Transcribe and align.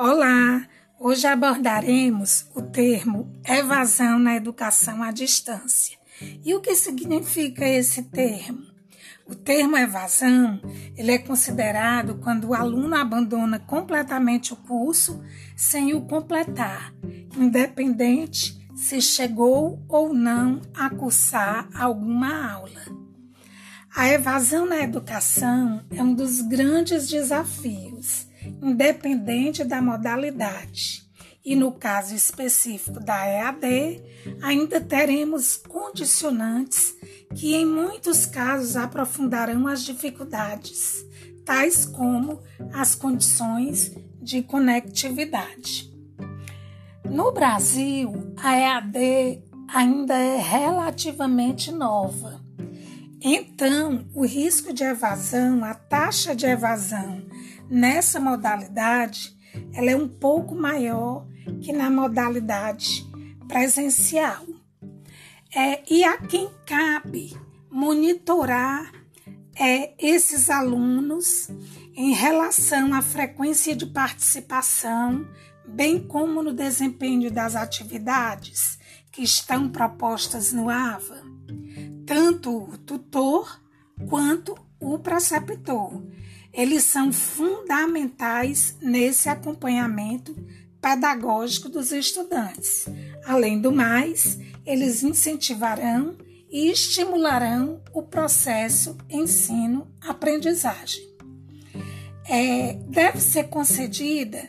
Olá! 0.00 0.64
Hoje 0.96 1.26
abordaremos 1.26 2.48
o 2.54 2.62
termo 2.62 3.32
evasão 3.44 4.16
na 4.16 4.36
educação 4.36 5.02
à 5.02 5.10
distância. 5.10 5.98
E 6.44 6.54
o 6.54 6.60
que 6.60 6.76
significa 6.76 7.66
esse 7.66 8.04
termo? 8.04 8.62
O 9.26 9.34
termo 9.34 9.76
evasão, 9.76 10.60
ele 10.96 11.10
é 11.10 11.18
considerado 11.18 12.14
quando 12.22 12.44
o 12.50 12.54
aluno 12.54 12.94
abandona 12.94 13.58
completamente 13.58 14.52
o 14.52 14.56
curso 14.56 15.20
sem 15.56 15.92
o 15.94 16.02
completar, 16.02 16.94
independente 17.36 18.56
se 18.76 19.00
chegou 19.00 19.84
ou 19.88 20.14
não 20.14 20.60
a 20.76 20.88
cursar 20.90 21.68
alguma 21.74 22.52
aula. 22.52 22.86
A 23.92 24.08
evasão 24.08 24.64
na 24.64 24.78
educação 24.78 25.84
é 25.90 26.00
um 26.00 26.14
dos 26.14 26.40
grandes 26.42 27.08
desafios 27.08 28.28
independente 28.62 29.64
da 29.64 29.80
modalidade. 29.80 31.06
E 31.44 31.56
no 31.56 31.72
caso 31.72 32.14
específico 32.14 33.00
da 33.00 33.26
EAD, 33.26 34.02
ainda 34.42 34.80
teremos 34.80 35.56
condicionantes 35.56 36.94
que, 37.34 37.54
em 37.54 37.64
muitos 37.64 38.26
casos, 38.26 38.76
aprofundarão 38.76 39.66
as 39.66 39.82
dificuldades, 39.82 41.04
tais 41.44 41.86
como 41.86 42.42
as 42.72 42.94
condições 42.94 43.92
de 44.20 44.42
conectividade. 44.42 45.90
No 47.04 47.32
Brasil, 47.32 48.34
a 48.36 48.54
EAD 48.54 49.42
ainda 49.68 50.14
é 50.14 50.36
relativamente 50.36 51.72
nova. 51.72 52.47
Então, 53.20 54.06
o 54.14 54.24
risco 54.24 54.72
de 54.72 54.84
evasão, 54.84 55.64
a 55.64 55.74
taxa 55.74 56.36
de 56.36 56.46
evasão 56.46 57.26
nessa 57.68 58.20
modalidade, 58.20 59.36
ela 59.74 59.90
é 59.90 59.96
um 59.96 60.08
pouco 60.08 60.54
maior 60.54 61.26
que 61.60 61.72
na 61.72 61.90
modalidade 61.90 63.04
presencial. 63.48 64.46
É, 65.54 65.82
e 65.92 66.04
a 66.04 66.18
quem 66.18 66.48
cabe 66.66 67.34
monitorar 67.70 68.92
é, 69.58 69.94
esses 69.98 70.48
alunos 70.48 71.48
em 71.96 72.12
relação 72.12 72.94
à 72.94 73.02
frequência 73.02 73.74
de 73.74 73.86
participação, 73.86 75.26
bem 75.66 75.98
como 76.06 76.42
no 76.42 76.52
desempenho 76.52 77.30
das 77.30 77.56
atividades 77.56 78.78
que 79.10 79.22
estão 79.22 79.68
propostas 79.68 80.52
no 80.52 80.68
AVA, 80.68 81.22
tanto 82.08 82.64
o 82.64 82.78
tutor 82.78 83.60
quanto 84.08 84.56
o 84.80 84.98
preceptor 84.98 86.02
eles 86.54 86.84
são 86.84 87.12
fundamentais 87.12 88.74
nesse 88.80 89.28
acompanhamento 89.28 90.34
pedagógico 90.80 91.68
dos 91.68 91.92
estudantes. 91.92 92.86
Além 93.26 93.60
do 93.60 93.70
mais, 93.70 94.38
eles 94.64 95.02
incentivarão 95.02 96.16
e 96.50 96.70
estimularão 96.70 97.82
o 97.92 98.02
processo 98.02 98.96
ensino-aprendizagem. 99.10 101.06
É, 102.24 102.72
deve 102.88 103.20
ser 103.20 103.44
concedida 103.48 104.48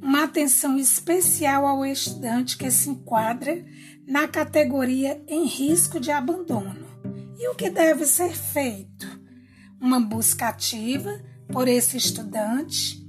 uma 0.00 0.22
atenção 0.24 0.78
especial 0.78 1.66
ao 1.66 1.84
estudante 1.84 2.56
que 2.56 2.70
se 2.70 2.88
enquadra 2.88 3.64
na 4.06 4.28
categoria 4.28 5.20
em 5.26 5.44
risco 5.46 5.98
de 5.98 6.12
abandono. 6.12 6.89
E 7.40 7.48
o 7.48 7.54
que 7.54 7.70
deve 7.70 8.04
ser 8.04 8.36
feito? 8.36 9.08
Uma 9.80 9.98
busca 9.98 10.48
ativa 10.48 11.10
por 11.50 11.68
esse 11.68 11.96
estudante, 11.96 13.02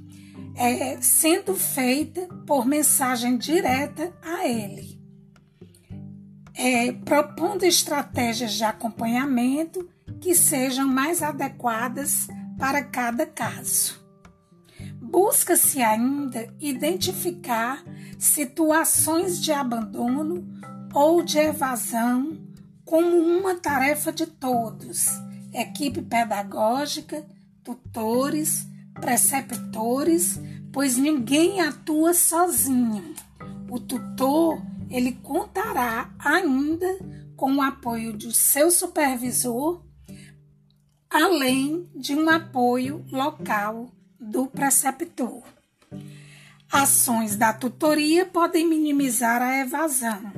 é, 0.56 1.02
sendo 1.02 1.54
feita 1.54 2.30
por 2.48 2.66
mensagem 2.66 3.38
direta 3.38 4.14
a 4.24 4.47
ele, 4.47 4.97
é, 6.53 6.94
propondo 6.94 7.66
estratégias 7.66 8.53
de 8.53 8.64
acompanhamento 8.64 9.90
que 10.22 10.34
sejam 10.34 10.88
mais 10.88 11.22
adequadas 11.22 12.30
para 12.58 12.81
cada 12.86 13.25
caso. 13.25 14.00
Busca-se 15.02 15.81
ainda 15.81 16.48
identificar 16.58 17.84
situações 18.18 19.44
de 19.44 19.52
abandono 19.52 20.48
ou 20.94 21.22
de 21.22 21.38
evasão 21.38 22.41
como 22.91 23.18
uma 23.19 23.56
tarefa 23.56 24.12
de 24.12 24.25
todos, 24.25 25.06
equipe 25.53 26.02
pedagógica, 26.02 27.25
tutores, 27.63 28.68
preceptores, 29.00 30.38
pois 30.74 30.97
ninguém 30.97 31.62
atua 31.62 32.13
sozinho. 32.13 33.16
O 33.69 33.80
tutor, 33.80 34.62
ele 34.90 35.13
contará 35.24 36.13
ainda 36.19 37.00
com 37.38 37.56
o 37.56 37.62
apoio 37.62 38.12
do 38.12 38.34
seu 38.34 38.69
supervisor, 38.69 39.81
além 41.09 41.90
de 41.96 42.13
um 42.13 42.30
apoio 42.30 43.06
local 43.09 43.90
do 44.19 44.47
preceptor. 44.47 45.41
Ações 46.69 47.38
da 47.38 47.53
tutoria 47.53 48.25
podem 48.25 48.68
minimizar 48.68 49.41
a 49.41 49.59
evasão, 49.59 50.30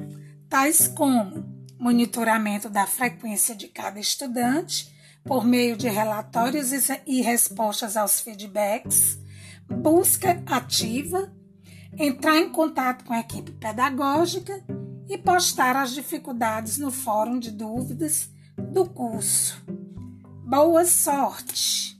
tais 0.47 0.87
como 0.87 1.51
monitoramento 1.83 2.69
da 2.69 2.87
frequência 2.87 3.53
de 3.53 3.67
cada 3.67 3.99
estudante, 3.99 4.89
por 5.25 5.45
meio 5.45 5.75
de 5.75 5.89
relatórios 5.89 6.71
e 7.05 7.21
respostas 7.21 7.97
aos 7.97 8.21
feedbacks, 8.21 9.19
busca 9.67 10.41
ativa, 10.45 11.29
entrar 11.97 12.37
em 12.37 12.49
contato 12.49 13.03
com 13.03 13.11
a 13.11 13.19
equipe 13.19 13.51
pedagógica 13.51 14.63
e 15.09 15.17
postar 15.17 15.75
as 15.75 15.91
dificuldades 15.91 16.77
no 16.77 16.89
fórum 16.89 17.37
de 17.37 17.51
dúvidas 17.51 18.29
do 18.57 18.85
curso. 18.85 19.61
Boa 20.45 20.85
sorte! 20.85 21.92